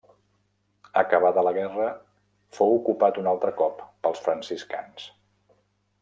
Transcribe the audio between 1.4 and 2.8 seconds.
la guerra fou